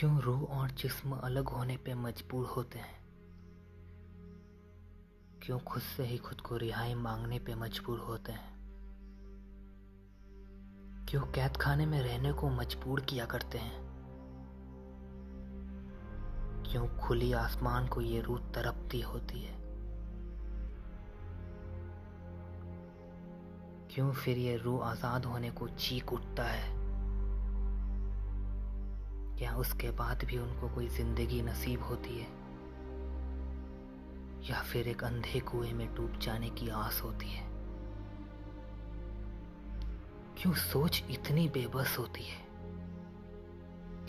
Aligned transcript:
क्यों 0.00 0.20
रूह 0.20 0.42
और 0.42 0.70
जिस्म 0.70 1.12
अलग 1.12 1.48
होने 1.48 1.76
पे 1.76 1.94
मजबूर 1.94 2.46
होते 2.46 2.78
हैं? 2.78 3.00
क्यों 5.42 5.58
खुद 5.58 5.82
से 5.82 6.04
ही 6.04 6.18
खुद 6.18 6.40
को 6.40 6.56
रिहाई 6.56 6.94
मांगने 6.94 7.38
पे 7.38 7.54
मजबूर 7.54 7.98
होते 7.98 8.32
हैं? 8.32 8.54
क्यों 11.08 11.22
कैद 11.22 11.56
खाने 11.56 11.86
में 11.86 12.02
रहने 12.02 12.32
को 12.32 12.50
मजबूर 12.50 13.00
किया 13.00 13.26
करते 13.26 13.58
हैं? 13.58 13.82
क्यों 16.70 16.88
खुली 16.88 17.32
आसमान 17.32 17.88
को 17.88 18.00
ये 18.00 18.20
रूह 18.20 18.38
तरपती 18.38 19.00
होती 19.00 19.42
है? 19.42 19.54
क्यों 23.94 24.12
फिर 24.12 24.38
ये 24.38 24.56
रूह 24.56 24.84
आज़ाद 24.84 25.24
होने 25.24 25.50
को 25.50 25.68
चीख 25.68 26.12
उठता 26.12 26.44
है? 26.44 26.79
क्या 29.40 29.56
उसके 29.56 29.90
बाद 29.90 30.24
भी 30.24 30.38
उनको 30.38 30.68
कोई 30.68 30.88
ज़िंदगी 30.88 31.42
नसीब 31.42 31.82
होती 31.82 32.18
है? 32.18 32.26
या 34.50 34.62
फिर 34.62 34.88
एक 34.88 35.04
अंधे 35.04 35.40
कुएँ 35.40 35.72
में 35.72 35.94
डूब 35.94 36.18
जाने 36.18 36.50
की 36.50 36.68
आस 36.68 37.00
होती 37.00 37.26
है? 37.26 37.48
क्यों 40.42 40.54
सोच 40.54 41.04
इतनी 41.10 41.48
बेबस 41.48 41.96
होती 41.98 42.24
है? 42.24 42.38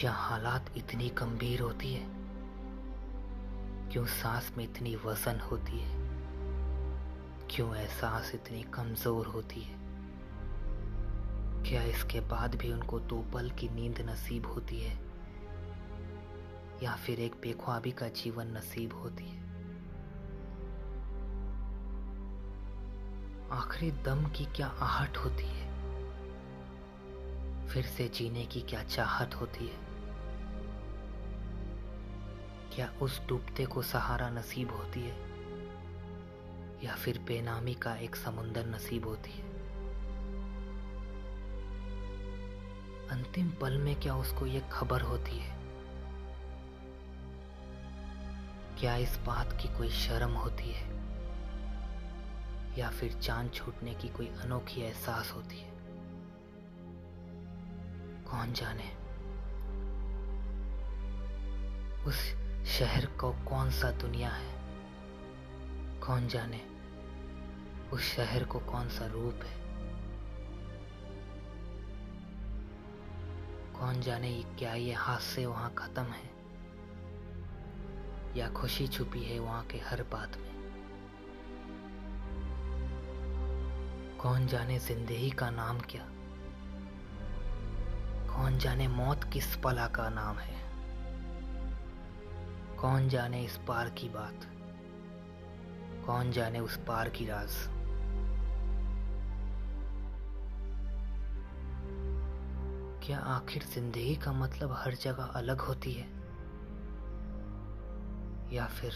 क्या 0.00 0.12
हालात 0.12 0.66
इतनी 0.76 1.08
गंभीर 1.08 1.60
होती 1.60 1.94
है? 1.94 2.06
क्यों 3.92 4.06
सांस 4.06 4.52
में 4.56 4.64
इतनी 4.64 4.96
वज़न 4.96 5.40
होती 5.40 5.78
है? 5.78 5.98
क्यों 7.50 7.76
एहसास 7.76 8.32
इतनी 8.34 8.62
कमज़ोर 8.62 9.26
होती 9.26 9.60
है? 9.60 9.76
क्या 11.70 11.82
इसके 11.82 12.20
बाद 12.20 12.54
भी 12.54 12.72
उनको 12.72 13.00
दो 13.00 13.24
पल 13.34 13.50
की 13.50 13.68
नींद 13.68 14.10
नसीब 14.10 14.46
होती 14.46 14.80
है? 14.80 15.07
या 16.82 16.94
फिर 16.94 17.20
एक 17.20 17.32
बेख्वाबी 17.32 17.90
का 17.90 18.08
जीवन 18.08 18.46
नसीब 18.46 18.92
होती 18.92 19.24
है। 19.24 19.38
आखिरी 23.50 23.90
दम 23.90 24.24
की 24.24 24.44
क्या 24.44 24.66
आहट 24.66 25.16
होती 25.16 25.44
है? 25.46 25.68
फिर 27.68 27.84
से 27.84 28.08
जीने 28.08 28.46
की 28.46 28.60
क्या 28.60 28.82
चाहत 28.82 29.34
होती 29.34 29.66
है? 29.66 29.88
क्या 32.74 32.94
उस 33.02 33.26
डूबते 33.26 33.66
को 33.66 33.82
सहारा 33.82 34.30
नसीब 34.30 34.70
होती 34.70 35.00
है? 35.00 35.28
या 36.84 36.94
फिर 36.94 37.18
बेनामी 37.18 37.74
का 37.74 37.96
एक 37.96 38.16
समुंदर 38.16 38.66
नसीब 38.66 39.04
होती 39.04 39.30
है? 39.30 39.48
अंतिम 43.08 43.50
पल 43.60 43.78
में 43.78 44.00
क्या 44.00 44.16
उसको 44.16 44.46
ये 44.46 44.62
खबर 44.72 45.00
होती 45.00 45.38
है? 45.38 45.57
क्या 48.80 48.96
इस 48.96 49.18
बात 49.18 49.52
की 49.52 49.78
कोई 49.78 49.90
शर्म 49.90 50.30
होती 50.30 50.72
है? 50.72 50.88
या 52.78 52.90
फिर 52.90 53.12
जान 53.12 53.48
छूटने 53.48 53.94
की 53.94 54.08
कोई 54.08 54.26
अनोखी 54.26 54.80
एहसास 54.80 55.32
होती 55.32 55.58
है? 55.60 55.70
कौन 58.24 58.52
जाने? 58.52 58.96
उस 62.04 62.16
शहर 62.78 63.06
को 63.06 63.32
कौन 63.32 63.70
सा 63.70 63.90
दुनिया 63.90 64.30
है? 64.30 64.54
कौन 66.00 66.28
जाने? 66.28 66.66
उस 67.92 68.00
शहर 68.00 68.44
को 68.44 68.58
कौन 68.58 68.88
सा 68.88 69.06
रूप 69.06 69.40
है? 69.44 69.58
कौन 73.80 74.00
जाने 74.00 74.30
ये 74.30 74.42
क्या 74.58 74.74
ये 74.74 74.92
हादसे 74.92 75.46
वहाँ 75.46 75.74
खत्म 75.74 76.02
है? 76.02 76.37
या 78.38 78.48
खुशी 78.48 78.88
छुपी 78.88 79.22
है 79.22 79.38
वहाँ 79.38 79.64
के 79.64 79.78
हर 79.78 80.02
बात 80.02 80.36
में। 80.36 80.48
कौन 84.18 84.46
जाने 84.46 84.78
ज़िंदगी 84.78 85.30
का 85.30 85.50
नाम 85.50 85.80
क्या? 85.80 86.04
कौन 88.36 88.58
जाने 88.58 88.88
मौत 88.88 89.24
किस 89.24 89.56
पला 89.56 89.86
का 89.86 90.08
नाम 90.08 90.38
है? 90.38 90.56
कौन 92.76 93.08
जाने 93.08 93.44
इस 93.44 93.56
पार 93.68 93.90
की 93.90 94.08
बात? 94.08 94.46
कौन 96.06 96.30
जाने 96.32 96.60
उस 96.60 96.76
पार 96.76 97.08
की 97.08 97.26
राज? 97.26 97.52
क्या 103.06 103.18
आखिर 103.18 103.62
ज़िंदगी 103.62 104.16
का 104.16 104.32
मतलब 104.32 104.72
हर 104.72 104.94
जगह 104.94 105.24
अलग 105.24 105.60
होती 105.60 105.92
है? 105.92 106.17
या 108.52 108.66
फिर 108.66 108.92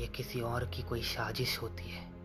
ये 0.00 0.06
किसी 0.06 0.40
और 0.40 0.64
की 0.64 0.82
कोई 0.82 1.02
साजिश 1.02 1.58
होती 1.58 1.84
है? 1.84 2.19